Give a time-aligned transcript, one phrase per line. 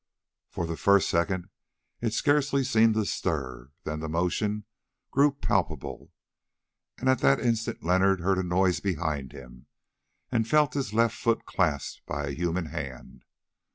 [0.49, 1.51] For the first second
[2.01, 4.65] it scarcely seemed to stir, then the motion
[5.11, 6.11] grew palpable,
[6.97, 9.67] and at that instant Leonard heard a noise behind him
[10.31, 13.25] and felt his left foot clasped by a human hand.